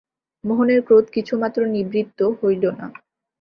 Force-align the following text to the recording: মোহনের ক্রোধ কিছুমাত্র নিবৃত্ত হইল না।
মোহনের 0.43 0.79
ক্রোধ 0.83 1.05
কিছুমাত্র 1.15 1.59
নিবৃত্ত 1.73 2.19
হইল 2.39 2.63
না। 2.71 2.85